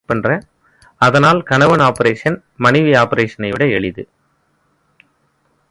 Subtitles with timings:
[0.97, 4.03] அதனால் கணவன் ஆப்பரேஷன் மனைவி ஆப்பரேஷனை விட எளிது.